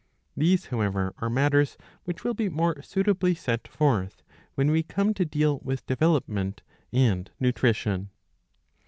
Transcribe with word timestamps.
These 0.35 0.65
however 0.65 1.13
are 1.19 1.29
matters 1.29 1.77
which 2.05 2.23
will 2.23 2.33
be 2.33 2.49
more 2.49 2.81
suitably 2.81 3.35
set 3.35 3.67
forth, 3.67 4.23
when 4.55 4.71
we 4.71 4.81
come 4.81 5.13
to 5.13 5.25
deal 5.25 5.59
with 5.59 5.85
Development 5.85 6.63
and 6.91 7.29
Nutrition. 7.39 8.09